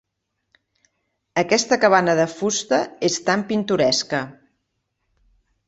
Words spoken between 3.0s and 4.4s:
és tan pintoresca.